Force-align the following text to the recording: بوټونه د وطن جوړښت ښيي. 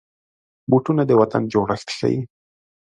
بوټونه 0.69 1.03
د 1.07 1.11
وطن 1.21 1.43
جوړښت 1.53 1.87
ښيي. 1.97 2.19